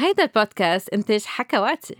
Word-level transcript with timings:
هيدا 0.00 0.22
البودكاست 0.22 0.88
إنتاج 0.88 1.24
حكواتي. 1.24 1.96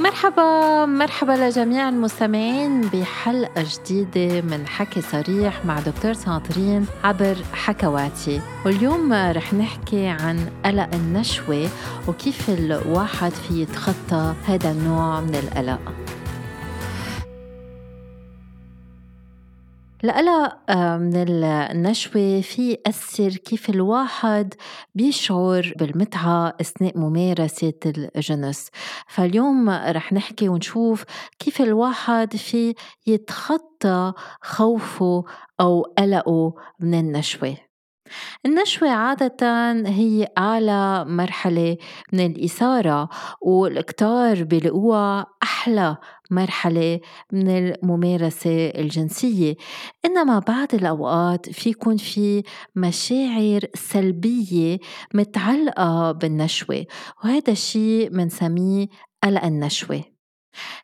مرحبا 0.00 0.86
مرحبا 0.86 1.32
لجميع 1.32 1.88
المستمعين 1.88 2.80
بحلقة 2.80 3.64
جديدة 3.66 4.40
من 4.40 4.66
حكي 4.66 5.00
صريح 5.00 5.64
مع 5.64 5.80
دكتور 5.80 6.12
سانطرين 6.12 6.86
عبر 7.04 7.36
حكواتي. 7.52 8.40
واليوم 8.66 9.12
رح 9.12 9.54
نحكي 9.54 10.06
عن 10.06 10.50
قلق 10.64 10.94
النشوة 10.94 11.68
وكيف 12.08 12.50
الواحد 12.50 13.32
في 13.32 13.62
يتخطى 13.62 14.34
هذا 14.46 14.70
النوع 14.70 15.20
من 15.20 15.34
القلق. 15.34 15.80
القلق 20.04 20.58
آه، 20.70 20.96
من 20.96 21.14
النشوة 21.16 22.40
في 22.40 22.70
يأثر 22.70 23.28
كيف 23.30 23.70
الواحد 23.70 24.54
بيشعر 24.94 25.72
بالمتعة 25.76 26.56
أثناء 26.60 26.98
ممارسة 26.98 27.72
الجنس. 27.86 28.70
فاليوم 29.08 29.70
رح 29.70 30.12
نحكي 30.12 30.48
ونشوف 30.48 31.04
كيف 31.38 31.62
الواحد 31.62 32.36
في 32.36 32.74
يتخطى 33.06 34.12
خوفه 34.42 35.24
أو 35.60 35.82
قلقه 35.98 36.54
من 36.80 36.94
النشوة. 36.94 37.69
النشوة 38.46 38.88
عادة 38.90 39.72
هي 39.86 40.28
أعلى 40.38 41.04
مرحلة 41.04 41.76
من 42.12 42.26
الإثارة 42.26 43.08
والكتار 43.40 44.44
بلقوها 44.44 45.26
أحلى 45.42 45.96
مرحلة 46.30 47.00
من 47.32 47.50
الممارسة 47.50 48.66
الجنسية. 48.68 49.56
إنما 50.04 50.38
بعض 50.38 50.74
الأوقات 50.74 51.50
في 51.50 51.70
يكون 51.70 51.96
في 51.96 52.42
مشاعر 52.76 53.60
سلبية 53.74 54.78
متعلقة 55.14 56.12
بالنشوة 56.12 56.86
وهذا 57.24 57.52
الشيء 57.52 58.10
منسميه 58.12 58.86
قلق 59.24 59.44
النشوة. 59.44 60.04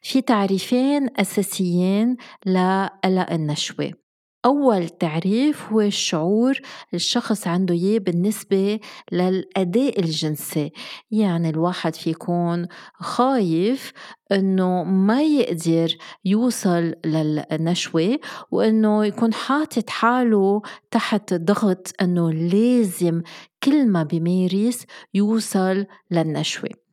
في 0.02 0.20
تعريفين 0.20 1.08
أساسيين 1.20 2.16
لقلق 2.47 3.32
النشوة. 3.32 4.05
أول 4.47 4.89
تعريف 4.89 5.72
هو 5.72 5.80
الشعور 5.80 6.61
الشخص 6.94 7.47
عنده 7.47 7.75
إياه 7.75 7.98
بالنسبة 7.98 8.80
للأداء 9.12 10.00
الجنسي. 10.00 10.72
يعني 11.11 11.50
الواحد 11.50 11.94
في 11.94 12.11
يكون 12.11 12.66
خايف 12.94 13.92
إنه 14.33 14.84
ما 14.84 15.22
يقدر 15.22 15.97
يوصل 16.25 16.94
للنشوة 17.06 18.19
وإنه 18.50 19.05
يكون 19.05 19.33
حاطط 19.34 19.91
حاله 19.91 20.62
تحت 20.91 21.34
ضغط 21.34 21.92
إنه 22.03 22.33
لازم 22.33 23.22
كل 23.62 23.86
ما 23.86 24.03
بيمارس 24.03 24.86
يوصل 25.14 25.86
للنشوة. 26.10 26.85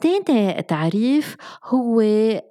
تاني 0.00 0.62
تعريف 0.62 1.36
هو 1.64 2.00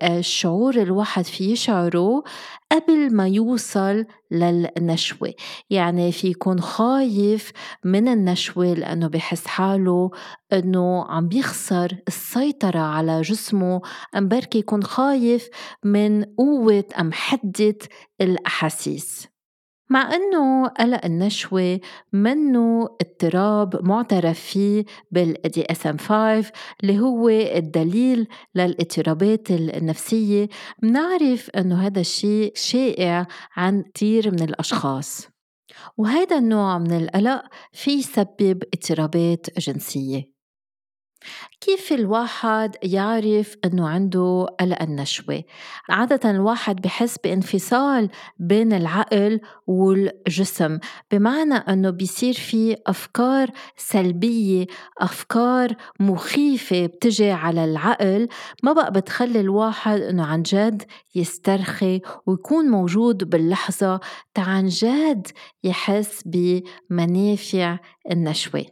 الشعور 0.04 0.76
الواحد 0.76 1.24
في 1.26 1.52
يشعره 1.52 2.24
قبل 2.72 3.16
ما 3.16 3.28
يوصل 3.28 4.06
للنشوة. 4.32 5.34
يعني 5.70 6.12
في 6.12 6.28
يكون 6.28 6.60
خايف 6.62 7.52
من 7.84 8.08
النشوة 8.08 8.74
لأنه 8.74 9.08
بحس 9.08 9.48
حاله 9.48 10.12
أنه 10.54 11.06
عم 11.06 11.28
بيخسر 11.28 11.98
السيطرة 12.08 12.80
على 12.80 13.22
جسمه. 13.22 13.82
أو 14.18 14.28
بركي 14.28 14.60
يكون 14.60 14.84
خايف 14.84 15.50
من 15.84 16.24
قوة 16.24 16.86
أو 17.00 17.12
حدة 17.14 17.78
الأحاسيس. 18.22 19.35
مع 19.90 20.16
أنه 20.16 20.68
قلق 20.68 21.06
النشوة 21.06 21.80
منه 22.14 22.90
اضطراب 23.02 23.86
معترف 23.86 24.40
فيه 24.40 24.86
بال 25.12 25.62
DSM 25.72 25.98
5 25.98 26.52
اللي 26.84 27.00
هو 27.00 27.30
الدليل 27.30 28.28
للاضطرابات 28.56 29.52
النفسية. 29.52 30.50
بنعرف 30.82 31.50
أنه 31.50 31.86
هذا 31.86 32.00
الشيء 32.00 32.52
شائع 32.56 33.28
عند 33.56 33.86
كثير 33.94 34.32
من 34.32 34.42
الأشخاص. 34.42 35.28
وهذا 35.98 36.38
النوع 36.38 36.78
من 36.78 36.92
القلق 36.92 37.44
في 37.74 37.92
يسبب 37.92 38.64
اضطرابات 38.74 39.60
جنسية. 39.60 40.35
كيف 41.62 41.94
الواحد 41.94 42.76
يعرف 42.84 43.56
إنه 43.66 43.88
عنده 43.88 44.48
قلق 44.60 44.82
النشوة؟ 44.82 45.44
عادة 45.90 46.30
الواحد 46.32 46.82
بحس 46.82 47.18
بانفصال 47.24 48.10
بين 48.40 48.74
العقل 48.74 49.40
والجسم 49.68 50.80
بمعنى 51.12 51.54
إنه 51.54 51.90
بيصير 51.90 52.34
في 52.34 52.78
أفكار 52.88 53.50
سلبية 53.78 54.66
أفكار 55.00 55.76
مخيفة 56.00 56.86
بتجي 56.86 57.32
على 57.32 57.66
العقل 57.66 58.28
ما 58.64 58.74
بقى 58.74 58.92
بتخلي 58.92 59.40
الواحد 59.40 60.02
إنه 60.02 60.26
عن 60.26 60.44
جد 60.44 60.84
يسترخي 61.16 62.02
ويكون 62.26 62.66
موجود 62.70 63.30
باللحظة 63.30 64.00
عن 64.38 64.68
جد 64.68 65.28
يحس 65.64 66.24
بمنافع 66.26 67.78
النشوة 68.12 68.66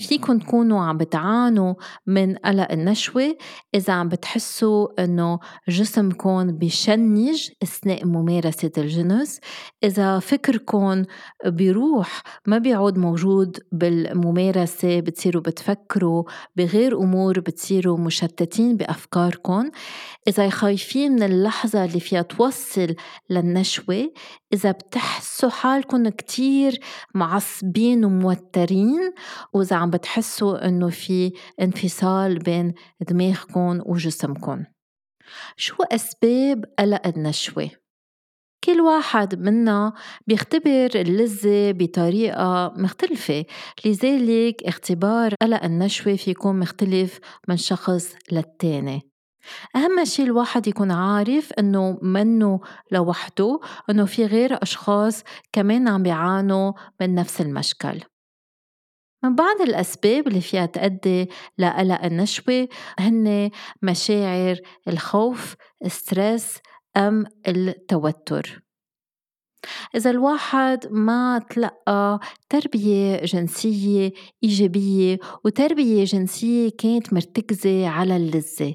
فيكن 0.00 0.38
تكونوا 0.38 0.80
عم 0.84 0.96
بتعانوا 0.96 1.74
من 2.06 2.34
قلق 2.36 2.72
النشوة 2.72 3.36
إذا 3.74 3.92
عم 3.92 4.08
بتحسوا 4.08 5.04
إنه 5.04 5.38
جسمكم 5.68 6.46
بشنج 6.46 7.50
أثناء 7.62 8.06
ممارسة 8.06 8.72
الجنس 8.78 9.40
إذا 9.84 10.18
فكركم 10.18 11.04
بيروح 11.46 12.22
ما 12.46 12.58
بيعود 12.58 12.98
موجود 12.98 13.58
بالممارسة 13.72 15.00
بتصيروا 15.00 15.42
بتفكروا 15.42 16.24
بغير 16.56 16.98
أمور 16.98 17.40
بتصيروا 17.40 17.98
مشتتين 17.98 18.76
بأفكاركم 18.76 19.70
إذا 20.28 20.48
خايفين 20.48 21.12
من 21.12 21.22
اللحظة 21.22 21.84
اللي 21.84 22.00
فيها 22.00 22.22
توصل 22.22 22.94
للنشوة 23.30 24.12
إذا 24.52 24.70
بتحسوا 24.70 25.50
حالكم 25.50 26.08
كتير 26.08 26.80
معصبين 27.14 28.04
وموترين 28.04 29.12
وإذا 29.54 29.76
عم 29.76 29.90
بتحسوا 29.90 30.68
إنه 30.68 30.88
في 30.90 31.32
انفصال 31.60 32.38
بين 32.38 32.74
دماغكم 33.00 33.80
وجسمكم 33.86 34.64
شو 35.56 35.82
أسباب 35.82 36.64
قلق 36.78 37.06
النشوة؟ 37.06 37.70
كل 38.64 38.80
واحد 38.80 39.34
منا 39.34 39.92
بيختبر 40.26 40.90
اللذة 40.94 41.72
بطريقة 41.72 42.74
مختلفة 42.76 43.44
لذلك 43.84 44.62
اختبار 44.64 45.34
قلق 45.42 45.64
النشوة 45.64 46.16
في 46.16 46.30
يكون 46.30 46.58
مختلف 46.58 47.18
من 47.48 47.56
شخص 47.56 48.14
للتاني. 48.32 49.10
أهم 49.76 50.04
شيء 50.04 50.24
الواحد 50.24 50.66
يكون 50.66 50.90
عارف 50.90 51.52
إنه 51.52 51.98
منه 52.02 52.60
لوحده 52.90 53.60
إنه 53.90 54.04
في 54.04 54.26
غير 54.26 54.62
أشخاص 54.62 55.22
كمان 55.52 55.88
عم 55.88 56.02
بيعانوا 56.02 56.72
من 57.00 57.14
نفس 57.14 57.40
المشكل. 57.40 58.00
من 59.24 59.34
بعض 59.34 59.60
الأسباب 59.60 60.28
اللي 60.28 60.40
فيها 60.40 60.66
تؤدي 60.66 61.28
لقلق 61.58 62.04
النشوة 62.04 62.68
هن 62.98 63.50
مشاعر 63.82 64.60
الخوف، 64.88 65.56
ستريس 65.86 66.58
أم 66.96 67.24
التوتر. 67.48 68.62
إذا 69.96 70.10
الواحد 70.10 70.86
ما 70.90 71.38
تلقى 71.50 72.20
تربية 72.48 73.16
جنسية 73.16 74.12
إيجابية 74.42 75.18
وتربية 75.44 76.04
جنسية 76.04 76.70
كانت 76.78 77.12
مرتكزة 77.12 77.88
على 77.88 78.16
اللذة. 78.16 78.74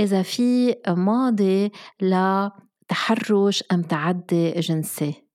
إذا 0.00 0.22
في 0.22 0.76
ماضي 0.88 1.72
لتحرش 2.00 3.64
أم 3.72 3.82
تعدي 3.82 4.50
جنسي. 4.50 5.27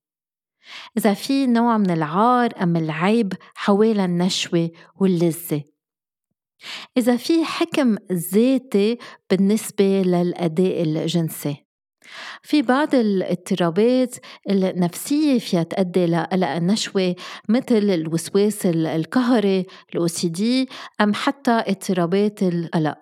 إذا 0.97 1.13
في 1.13 1.47
نوع 1.47 1.77
من 1.77 1.91
العار 1.91 2.53
أم 2.61 2.75
العيب 2.75 3.33
حوالين 3.55 3.99
النشوة 3.99 4.71
واللذة. 4.95 5.63
إذا 6.97 7.17
في 7.17 7.45
حكم 7.45 7.97
ذاتي 8.11 8.97
بالنسبة 9.29 10.01
للأداء 10.01 10.83
الجنسي. 10.83 11.65
في 12.43 12.61
بعض 12.61 12.95
الاضطرابات 12.95 14.15
النفسية 14.49 15.39
فيها 15.39 15.63
تؤدي 15.63 16.05
لقلق 16.05 16.47
النشوة 16.47 17.15
مثل 17.49 17.75
الوسواس 17.75 18.65
القهري 18.65 19.65
الأو 19.93 20.07
سي 20.07 20.29
دي 20.29 20.69
أم 21.01 21.13
حتى 21.13 21.51
اضطرابات 21.51 22.43
القلق. 22.43 22.97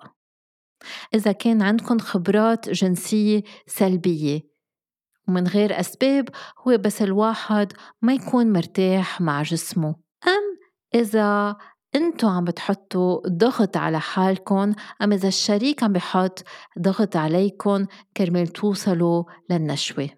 إذا 1.13 1.31
كان 1.31 1.61
عندكم 1.61 1.99
خبرات 1.99 2.69
جنسية 2.69 3.43
سلبية 3.67 4.50
ومن 5.31 5.47
غير 5.47 5.79
أسباب 5.79 6.29
هو 6.67 6.77
بس 6.77 7.01
الواحد 7.01 7.73
ما 8.01 8.13
يكون 8.13 8.53
مرتاح 8.53 9.21
مع 9.21 9.41
جسمه. 9.41 9.95
أم 10.27 10.57
إذا 10.95 11.55
انتو 11.95 12.27
عم 12.27 12.43
بتحطوا 12.43 13.27
ضغط 13.27 13.77
على 13.77 13.99
حالكم 13.99 14.73
أم 15.01 15.13
إذا 15.13 15.27
الشريك 15.27 15.83
عم 15.83 15.93
بحط 15.93 16.43
ضغط 16.79 17.15
عليكم 17.15 17.85
كرمال 18.17 18.47
توصلوا 18.47 19.23
للنشوة. 19.49 20.09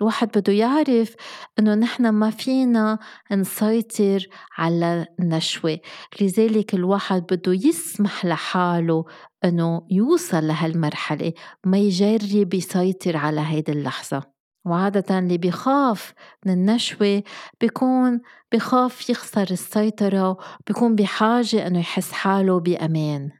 الواحد 0.00 0.28
بده 0.38 0.52
يعرف 0.52 1.14
إنه 1.58 1.74
نحن 1.74 2.08
ما 2.08 2.30
فينا 2.30 2.98
نسيطر 3.32 4.26
على 4.58 5.06
النشوة. 5.20 5.78
لذلك 6.20 6.74
الواحد 6.74 7.22
بده 7.22 7.52
يسمح 7.52 8.24
لحاله 8.24 9.04
إنه 9.44 9.86
يوصل 9.90 10.46
لهالمرحلة 10.46 11.32
ما 11.66 11.78
يجرب 11.78 12.54
يسيطر 12.54 13.16
على 13.16 13.40
هيدي 13.40 13.72
اللحظة. 13.72 14.22
وعادة 14.66 15.18
اللي 15.18 15.38
بيخاف 15.38 16.14
من 16.46 16.52
النشوة 16.52 17.22
بيكون 17.60 18.20
بخاف 18.52 19.10
يخسر 19.10 19.46
السيطرة 19.50 20.36
بيكون 20.66 20.94
بحاجة 20.94 21.66
إنه 21.66 21.78
يحس 21.78 22.12
حاله 22.12 22.60
بأمان. 22.60 23.30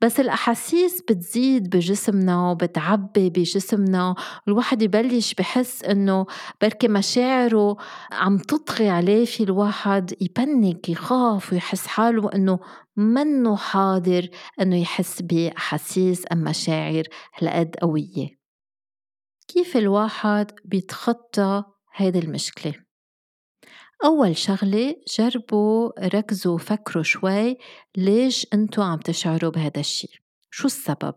بس 0.00 0.20
الأحاسيس 0.20 1.02
بتزيد 1.02 1.70
بجسمنا 1.70 2.50
وبتعبي 2.50 3.30
بجسمنا. 3.30 4.14
الواحد 4.48 4.82
يبلش 4.82 5.34
بحس 5.34 5.84
إنه 5.84 6.26
بركي 6.62 6.88
مشاعره 6.88 7.76
عم 8.12 8.38
تطغي 8.38 8.88
عليه 8.88 9.24
في 9.24 9.42
الواحد 9.42 10.14
يبنك 10.20 10.88
يخاف 10.88 11.52
ويحس 11.52 11.86
حاله 11.86 12.30
إنه 12.34 12.58
منه 12.96 13.56
حاضر 13.56 14.28
إنه 14.60 14.80
يحس 14.80 15.22
بأحاسيس 15.22 16.24
أم 16.32 16.38
مشاعر 16.38 17.02
هالقد 17.34 17.76
قوية. 17.82 18.28
كيف 19.48 19.76
الواحد 19.76 20.50
بيتخطى 20.64 21.64
هيدي 21.94 22.18
المشكلة؟ 22.18 22.85
أول 24.04 24.36
شغلة 24.36 24.94
جربوا 25.18 26.06
ركزوا 26.06 26.58
فكروا 26.58 27.02
شوي 27.02 27.58
ليش 27.96 28.46
أنتوا 28.54 28.84
عم 28.84 28.98
تشعروا 28.98 29.50
بهذا 29.50 29.80
الشي؟ 29.80 30.22
شو 30.50 30.66
السبب؟ 30.66 31.14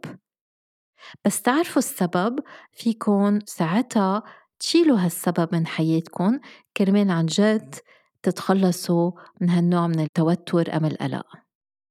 بس 1.26 1.42
تعرفوا 1.42 1.78
السبب 1.78 2.40
فيكن 2.74 3.40
ساعتها 3.46 4.24
تشيلوا 4.60 4.98
هالسبب 4.98 5.56
من 5.56 5.68
حياتكم 5.68 6.40
كرمال 6.78 7.12
عن 7.12 7.26
جد 7.26 7.76
تتخلصوا 8.24 9.12
من 9.42 9.50
هالنوع 9.50 9.88
من 9.88 10.00
التوتر 10.00 10.78
أم 10.78 10.86
القلق. 10.86 11.25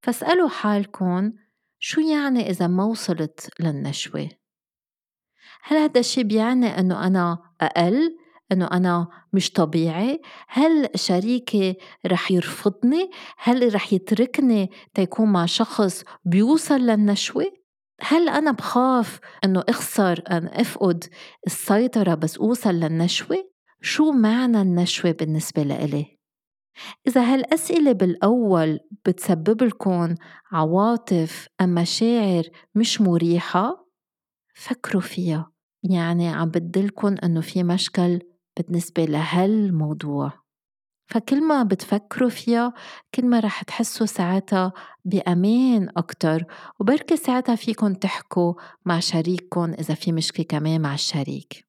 فاسألوا 0.03 0.49
حالكم 0.49 1.33
شو 1.79 2.01
يعني 2.01 2.51
إذا 2.51 2.67
ما 2.67 2.85
وصلت 2.85 3.51
للنشوة؟ 3.61 4.29
هل 5.63 5.77
هذا 5.77 6.01
الشي 6.01 6.25
بيعني 6.25 6.67
أنه 6.67 7.07
أنا 7.07 7.39
أقل 7.61 8.18
إنه 8.53 8.67
أنا 8.67 9.09
مش 9.33 9.53
طبيعي 9.53 10.21
هل 10.49 10.89
شريكي 10.95 11.77
رح 12.07 12.31
يرفضني 12.31 13.11
هل 13.39 13.75
رح 13.75 13.93
يتركني 13.93 14.71
تيكون 14.95 15.33
مع 15.33 15.47
شخص 15.47 16.05
بيوصل 16.25 16.81
للنشوة 16.81 17.59
هل 18.01 18.29
أنا 18.29 18.51
بخاف 18.51 19.21
إنه 19.45 19.63
أخسر 19.69 20.23
أن 20.31 20.47
أفقد 20.47 21.05
السيطرة 21.47 22.15
بس 22.15 22.39
أوصل 22.39 22.71
للنشوة؟ 22.75 23.51
شو 23.81 24.13
معنى 24.13 24.63
النشوة 24.63 25.11
بالنسبة 25.11 25.63
لإلي؟ 25.63 26.19
إذا 27.07 27.21
هالأسئلة 27.35 27.93
بالأول 27.93 28.81
بتسبب 29.07 29.63
لكم 29.63 30.15
عواطف 30.53 31.49
أم 31.61 31.75
مشاعر 31.75 32.43
مش 32.75 33.01
مريحة 33.01 33.89
فكروا 34.55 35.03
فيها 35.03 35.53
يعني 35.83 36.29
عم 36.29 36.49
بدلكن 36.49 37.19
إنه 37.19 37.41
في 37.41 37.63
مشكل 37.63 38.21
بالنسبة 38.63 39.05
لهالموضوع. 39.05 40.33
فكل 41.09 41.45
ما 41.45 41.63
بتفكروا 41.63 42.29
فيها 42.29 42.73
كل 43.15 43.27
ما 43.27 43.41
رح 43.41 43.63
تحسوا 43.63 44.07
ساعتها 44.07 44.73
بأمان 45.05 45.89
أكتر 45.97 46.45
وبركي 46.81 47.17
ساعتها 47.17 47.55
فيكن 47.55 47.99
تحكوا 47.99 48.55
مع 48.85 49.01
شريككن 49.01 49.73
إذا 49.73 49.95
في 49.95 50.13
مشكلة 50.13 50.47
كمان 50.49 50.81
مع 50.81 50.95
الشريك. 50.95 51.69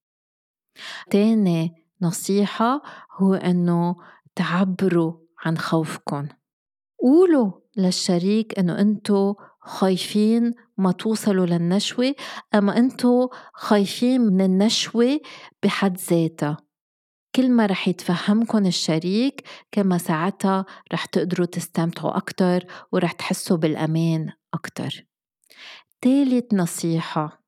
تاني 1.09 1.85
نصيحة 2.01 2.81
هو 3.17 3.33
إنه 3.33 3.95
تعبروا 4.35 5.13
عن 5.45 5.57
خوفكن. 5.57 6.27
قولوا 6.99 7.51
للشريك 7.77 8.59
إنه 8.59 8.79
أنتو 8.79 9.35
خايفين 9.59 10.53
ما 10.77 10.91
توصلوا 10.91 11.45
للنشوة 11.45 12.15
أما 12.55 12.77
أنتو 12.77 13.29
خايفين 13.53 14.21
من 14.21 14.41
النشوة 14.41 15.19
بحد 15.63 15.97
ذاتها. 15.97 16.68
كل 17.35 17.51
ما 17.51 17.65
رح 17.65 17.87
يتفهمكن 17.87 18.65
الشريك 18.65 19.47
كما 19.71 19.97
ساعتها 19.97 20.65
رح 20.93 21.05
تقدروا 21.05 21.45
تستمتعوا 21.45 22.17
أكتر 22.17 22.65
ورح 22.91 23.11
تحسوا 23.11 23.57
بالأمان 23.57 24.31
أكتر. 24.53 25.05
تالت 26.01 26.53
نصيحة 26.53 27.43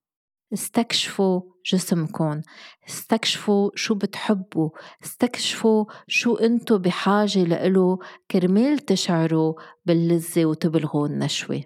استكشفوا 0.53 1.41
جسمكم 1.65 2.41
استكشفوا 2.89 3.71
شو 3.75 3.95
بتحبوا 3.95 4.69
استكشفوا 5.03 5.85
شو 6.07 6.35
أنتو 6.35 6.77
بحاجة 6.77 7.43
لإله 7.43 7.99
كرمال 8.31 8.79
تشعروا 8.79 9.53
باللذة 9.85 10.45
وتبلغوا 10.45 11.07
النشوة. 11.07 11.63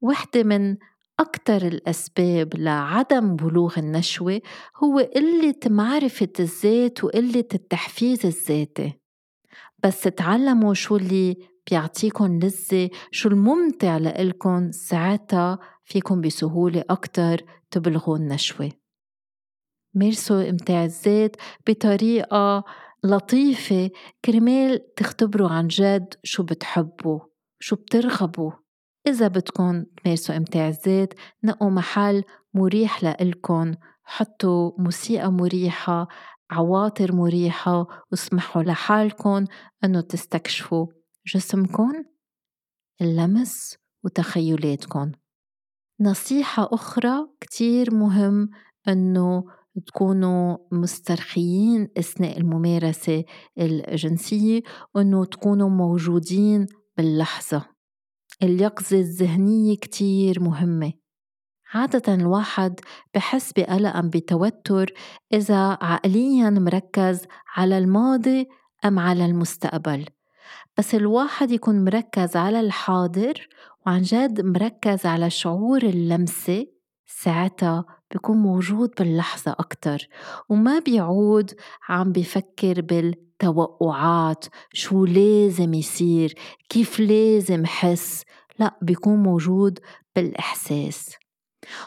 وحدة 0.00 0.42
من 0.42 0.76
أكتر 1.20 1.56
الأسباب 1.66 2.54
لعدم 2.56 3.36
بلوغ 3.36 3.78
النشوة 3.78 4.40
هو 4.76 4.98
قلة 4.98 5.54
معرفة 5.66 6.28
الذات 6.40 7.04
وقلة 7.04 7.44
التحفيز 7.54 8.26
الذاتي. 8.26 8.92
بس 9.84 10.00
تعلموا 10.02 10.74
شو 10.74 10.96
اللي 10.96 11.36
بيعطيكم 11.70 12.38
لذة 12.38 12.90
شو 13.10 13.28
الممتع 13.28 13.96
لإلكن 13.96 14.72
ساعتها 14.72 15.58
فيكم 15.84 16.20
بسهولة 16.20 16.84
أكتر 16.90 17.36
تبلغوا 17.70 18.16
النشوة. 18.16 18.72
مارسوا 19.94 20.50
إمتاع 20.50 20.84
الذات 20.84 21.36
بطريقة 21.68 22.64
لطيفة 23.04 23.90
كرمال 24.24 24.94
تختبروا 24.94 25.48
عن 25.48 25.66
جد 25.68 26.14
شو 26.24 26.42
بتحبوا 26.42 27.20
شو 27.60 27.76
بترغبوا. 27.76 28.65
إذا 29.06 29.28
بدكم 29.28 29.84
تمارسوا 29.84 30.36
إمتاع 30.36 30.68
الذات 30.68 31.14
نقوا 31.44 31.70
محل 31.70 32.24
مريح 32.54 33.04
لإلكن 33.04 33.76
حطوا 34.04 34.72
موسيقى 34.78 35.32
مريحة 35.32 36.08
عواطر 36.50 37.14
مريحة 37.14 37.86
واسمحوا 38.12 38.62
لحالكن 38.62 39.46
أنه 39.84 40.00
تستكشفوا 40.00 40.86
جسمكن 41.34 42.04
اللمس 43.00 43.76
وتخيلاتكن. 44.04 45.12
نصيحة 46.00 46.68
أخرى 46.72 47.28
كتير 47.40 47.94
مهم 47.94 48.50
أنه 48.88 49.44
تكونوا 49.86 50.56
مسترخيين 50.72 51.88
أثناء 51.98 52.38
الممارسة 52.38 53.24
الجنسية 53.58 54.62
وأنه 54.94 55.24
تكونوا 55.24 55.68
موجودين 55.68 56.66
باللحظة. 56.96 57.75
اليقظة 58.42 58.96
الذهنية 58.98 59.76
كتير 59.76 60.40
مهمة. 60.40 60.92
عادة 61.74 62.14
الواحد 62.14 62.80
بحس 63.14 63.52
بقلق 63.52 63.96
أم 63.96 64.10
بتوتر 64.10 64.92
إذا 65.32 65.78
عقليا 65.80 66.50
مركز 66.50 67.26
على 67.56 67.78
الماضي 67.78 68.48
أم 68.84 68.98
على 68.98 69.24
المستقبل. 69.24 70.06
بس 70.78 70.94
الواحد 70.94 71.50
يكون 71.50 71.84
مركز 71.84 72.36
على 72.36 72.60
الحاضر 72.60 73.48
وعن 73.86 74.02
جد 74.02 74.40
مركز 74.40 75.06
على 75.06 75.30
شعور 75.30 75.82
اللمسة 75.82 76.66
ساعتها 77.06 77.84
بيكون 78.12 78.36
موجود 78.36 78.90
باللحظة 78.98 79.50
أكتر 79.58 80.08
وما 80.48 80.78
بيعود 80.78 81.50
عم 81.88 82.12
بفكر 82.12 82.80
بالتوقعات 82.80 84.44
شو 84.72 85.04
لازم 85.04 85.74
يصير 85.74 86.34
كيف 86.68 87.00
لازم 87.00 87.66
حس 87.66 88.24
لا 88.58 88.78
بيكون 88.82 89.22
موجود 89.22 89.78
بالإحساس. 90.16 91.16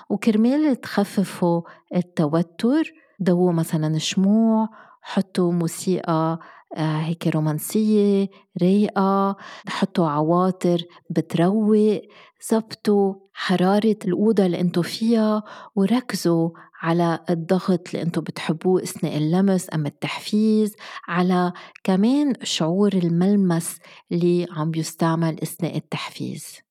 وكرمال 0.09 0.81
تخففوا 0.81 1.61
التوتر 1.95 2.93
دو 3.19 3.51
مثلا 3.51 3.97
شموع 3.97 4.69
حطوا 5.01 5.51
موسيقى 5.51 6.39
هيك 6.77 7.27
رومانسية 7.27 8.29
رايقة 8.61 9.37
حطوا 9.67 10.07
عواطر 10.09 10.81
بتروق 11.09 12.01
زبطوا 12.49 13.15
حرارة 13.33 13.95
الأوضة 14.05 14.45
اللي 14.45 14.59
انتو 14.61 14.81
فيها 14.81 15.43
وركزوا 15.75 16.49
على 16.81 17.19
الضغط 17.29 17.87
اللي 17.89 18.01
انتو 18.01 18.21
بتحبوه 18.21 18.83
أثناء 18.83 19.17
اللمس 19.17 19.67
أم 19.73 19.85
التحفيز 19.85 20.75
على 21.07 21.53
كمان 21.83 22.33
شعور 22.43 22.93
الملمس 22.93 23.77
اللي 24.11 24.47
عم 24.51 24.71
بيستعمل 24.71 25.41
أثناء 25.43 25.77
التحفيز. 25.77 26.68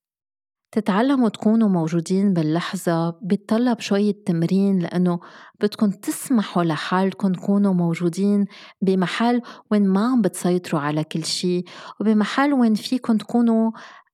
تتعلموا 0.73 1.29
تكونوا 1.29 1.69
موجودين 1.69 2.33
باللحظة 2.33 3.11
بيتطلب 3.23 3.81
شوية 3.81 4.15
تمرين 4.27 4.79
لأنه 4.79 5.21
بدكم 5.61 5.91
تسمحوا 5.91 6.65
لحالكم 6.65 7.33
تكونوا 7.33 7.75
موجودين 7.75 8.45
بمحل 8.83 9.43
وين 9.71 9.89
ما 9.89 10.07
عم 10.07 10.23
بتسيطروا 10.23 10.81
على 10.81 11.05
كل 11.05 11.25
شيء 11.25 11.65
وبمحل 12.01 12.53
وين 12.53 12.75
فيكم 12.75 13.17
تكونوا 13.17 13.71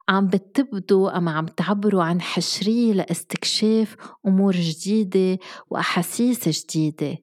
عم 0.08 0.26
بتبدوا 0.26 1.18
أم 1.18 1.28
عم 1.28 1.46
تعبروا 1.46 2.02
عن 2.02 2.20
حشرية 2.20 2.92
لاستكشاف 2.92 3.96
أمور 4.26 4.52
جديدة 4.56 5.38
وأحاسيس 5.70 6.48
جديدة. 6.48 7.18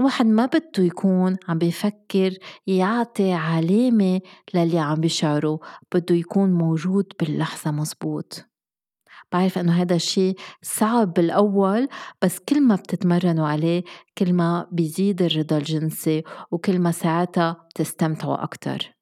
الواحد 0.00 0.26
ما 0.26 0.46
بده 0.46 0.84
يكون 0.84 1.36
عم 1.48 1.58
بيفكر 1.58 2.38
يعطي 2.66 3.32
علامة 3.32 4.20
للي 4.54 4.78
عم 4.78 5.00
بيشعره 5.00 5.60
بده 5.94 6.14
يكون 6.14 6.52
موجود 6.52 7.12
باللحظة 7.20 7.70
مزبوط. 7.70 8.53
بعرف 9.32 9.58
إنه 9.58 9.72
هذا 9.82 9.94
الشيء 9.94 10.36
صعب 10.62 11.12
بالأول 11.12 11.88
بس 12.22 12.38
كل 12.38 12.60
ما 12.60 12.74
بتتمرنوا 12.74 13.48
عليه 13.48 13.82
كل 14.18 14.32
ما 14.32 14.66
بيزيد 14.72 15.22
الرضا 15.22 15.58
الجنسي 15.58 16.22
وكل 16.50 16.78
ما 16.78 16.90
ساعتها 16.90 17.66
بتستمتعوا 17.70 18.44
أكثر 18.44 18.94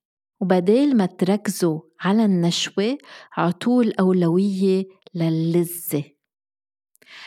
وبدال 0.43 0.97
ما 0.97 1.07
تركزوا 1.07 1.81
على 2.01 2.25
النشوة 2.25 2.99
عطوا 3.37 3.83
الأولوية 3.83 4.85
للذة. 5.15 6.05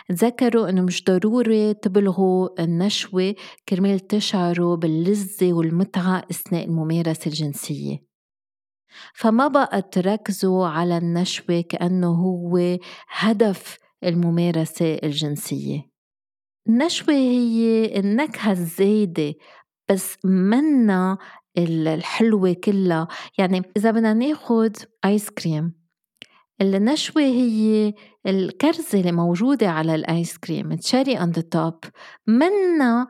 تذكروا 0.10 0.70
إنه 0.70 0.82
مش 0.82 1.04
ضروري 1.04 1.74
تبلغوا 1.74 2.64
النشوة 2.64 3.36
كرمال 3.70 4.00
تشعروا 4.00 4.76
باللذة 4.76 5.54
والمتعة 5.54 6.24
أثناء 6.32 6.66
الممارسة 6.66 7.28
الجنسية. 7.28 8.15
فما 9.14 9.48
بقى 9.48 9.82
تركزوا 9.82 10.68
على 10.68 10.98
النشوة 10.98 11.62
كأنه 11.70 12.08
هو 12.08 12.78
هدف 13.10 13.78
الممارسة 14.04 15.00
الجنسية. 15.04 15.82
النشوة 16.70 17.14
هي 17.14 17.86
النكهة 18.00 18.52
الزايدة 18.52 19.34
بس 19.90 20.18
منا 20.26 21.18
الحلوة 21.58 22.54
كلها. 22.54 23.08
يعني 23.38 23.62
إذا 23.78 23.92
بدنا 23.92 24.14
ناخد 24.14 24.78
ice 25.06 25.30
cream 25.30 25.86
النشوة 26.62 27.22
هي 27.24 27.94
الكرزة 28.28 29.00
اللي 29.00 29.12
موجودة 29.12 29.70
على 29.70 29.96
ال 29.96 30.06
ice 30.06 30.38
cream 30.38 30.74
cherry 30.74 31.20
on 31.20 31.32
the 31.32 31.42
top 31.42 31.80
منا 32.28 33.08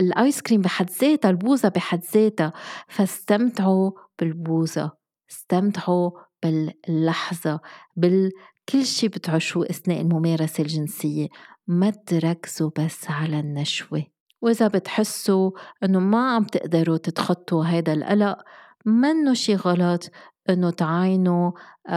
ال 0.00 0.11
ice 0.11 0.42
cream 0.42 0.60
بحد 0.60 0.90
ذاتها 0.90 1.30
البوزة 1.30 1.68
بحد 1.68 2.00
ذاتها. 2.14 2.52
فاستمتعوا 2.88 3.90
بالبوزة. 4.18 4.99
استمتعوا 5.30 6.10
باللحظة 6.42 7.60
بالكل 7.96 8.84
شي 8.84 9.08
بتعيشوه 9.08 9.66
أثناء 9.70 10.00
الممارسة 10.00 10.62
الجنسية 10.62 11.28
ما 11.66 11.90
تركزوا 11.90 12.70
بس 12.78 13.10
على 13.10 13.40
النشوة. 13.40 14.06
وإذا 14.42 14.68
بتحسوا 14.68 15.50
إنه 15.84 15.98
ما 15.98 16.34
عم 16.34 16.44
تقدروا 16.44 16.96
تتخطوا 16.96 17.64
هذا 17.64 17.92
القلق 17.92 18.38
منه 18.86 19.34
شي 19.34 19.54
غلط 19.54 20.10
إنه 20.50 20.70
تعاينوا 20.70 21.52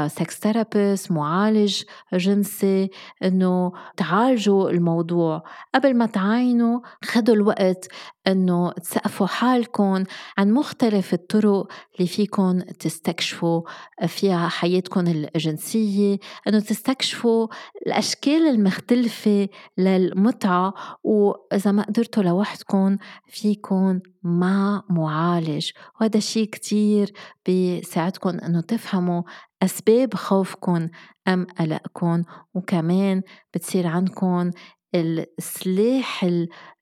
sex 0.07 0.39
therapist 0.39 1.11
معالج 1.11 1.83
جنسي 2.13 2.89
إنه 3.23 3.71
تعالجوا 3.97 4.69
الموضوع. 4.69 5.43
قبل 5.75 5.97
ما 5.97 6.05
تعاينوا 6.05 6.79
خدوا 7.03 7.35
الوقت 7.35 7.87
إنه 8.27 8.71
تسقفوا 8.71 9.27
حالكم 9.27 10.03
عن 10.37 10.51
مختلف 10.51 11.13
الطرق 11.13 11.67
اللي 11.95 12.07
فيكم 12.07 12.59
تستكشفوا 12.59 13.61
فيها 14.07 14.47
حياتكم 14.47 15.07
الجنسية. 15.07 16.17
إنه 16.47 16.59
تستكشفوا 16.59 17.47
الأشكال 17.87 18.47
المختلفة 18.47 19.49
للمتعة. 19.77 20.73
وإذا 21.03 21.71
ما 21.71 21.83
قدرتوا 21.83 22.23
لوحدكم 22.23 22.97
فيكم 23.27 23.99
مع 24.23 24.83
معالج. 24.89 25.71
وهذا 26.01 26.17
الشيء 26.17 26.49
كتير 26.49 27.13
بيساعدكم 27.45 28.29
إنه 28.29 28.61
تفهموا 28.61 29.23
أسباب 29.63 30.13
خوفكم 30.13 30.89
أم 31.27 31.45
قلقكم 31.59 32.23
وكمان 32.53 33.21
بتصير 33.53 33.87
عندكم 33.87 34.51
السلاح 34.95 36.25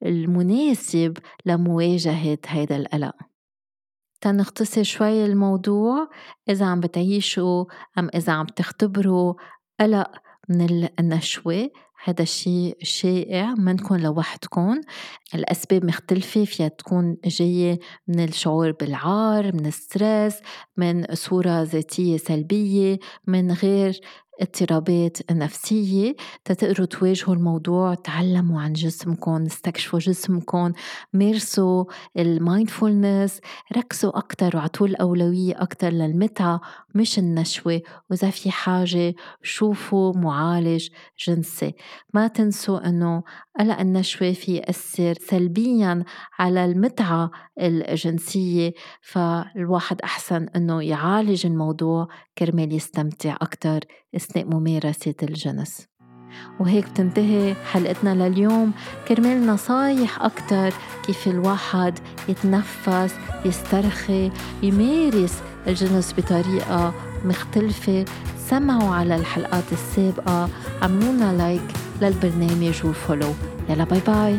المناسب 0.06 1.18
لمواجهة 1.46 2.38
هذا 2.48 2.76
القلق. 2.76 3.16
تنختصر 4.22 4.84
شوي 4.84 5.26
الموضوع 5.26 6.10
إذا 6.50 6.66
عم 6.66 6.80
بتعيشوا 6.80 7.66
أم 7.98 8.10
إذا 8.16 8.34
عم 8.34 8.46
تختبروا 8.46 9.34
قلق 9.80 10.12
من 10.50 10.90
النشوة 11.00 11.70
هذا 12.04 12.22
الشيء 12.22 12.78
شائع 12.84 13.54
منكم 13.58 13.96
لوحدكم. 13.96 14.82
الأسباب 15.36 15.86
مختلفة 15.86 16.46
فيها 16.46 16.68
تكون 16.68 17.18
جاية 17.26 17.80
من 18.08 18.24
الشعور 18.24 18.72
بالعار 18.72 19.56
من 19.56 19.66
الستريس 19.66 20.36
من 20.78 21.06
صورة 21.14 21.62
ذاتية 21.62 22.18
سلبية 22.18 23.00
من 23.28 23.52
غير 23.52 24.00
اضطرابات 24.42 25.32
نفسية. 25.32 26.16
تتقدروا 26.46 26.86
تواجهوا 26.88 27.36
الموضوع 27.36 27.94
تعلموا 27.94 28.62
عن 28.62 28.74
جسمكم 28.74 29.46
استكشفوا 29.46 30.00
جسمكم 30.00 30.72
مارسوا 31.14 31.86
المايندفولنس 32.18 33.40
ركزوا 33.78 34.18
أكتر 34.18 34.58
وعطوا 34.58 34.88
الأولوية 34.88 35.62
أكتر 35.62 35.90
للمتعة 35.90 36.62
مش 36.96 37.20
النشوة. 37.20 37.82
وإذا 38.10 38.30
في 38.30 38.52
حاجة 38.52 39.16
شوفوا 39.44 40.14
معالج 40.18 40.88
جنسي. 41.28 41.74
ما 42.14 42.28
تنسوا 42.28 42.88
أنه 42.90 43.24
قلق 43.60 43.80
النشوة 43.80 44.34
في 44.34 44.56
يأثر 44.56 45.14
سلبيا 45.14 46.04
على 46.40 46.66
المتعة 46.66 47.32
الجنسية؟ 47.62 48.74
فالواحد 49.02 50.02
أحسن 50.02 50.48
أنه 50.56 50.84
يعالج 50.84 51.46
الموضوع 51.46 52.08
كرمال 52.38 52.74
يستمتع 52.74 53.38
أكتر 53.42 53.80
أثناء 54.16 54.46
ممارسة 54.46 55.16
الجنس. 55.24 55.88
وهيك 56.60 56.90
بتنتهي 56.90 57.56
حلقتنا 57.56 58.30
لليوم. 58.30 58.72
كرمال 59.08 59.48
نصايح 59.48 60.22
أكتر 60.22 60.74
كيف 61.06 61.28
الواحد 61.28 62.00
يتنفس 62.30 63.16
يسترخي 63.46 64.32
يمارس 64.64 65.42
الجنس 65.68 66.14
بطريقة 66.14 66.94
مختلفة. 67.26 68.06
سمعوا 68.38 68.96
على 68.96 69.16
الحلقات 69.16 69.72
السابقة 69.72 70.50
عملونا 70.82 71.38
لايك 71.38 71.91
للبرنامج 72.03 72.75
وفولو 72.85 73.35
يلا 73.69 73.85
باي 73.85 74.01
باي 74.07 74.37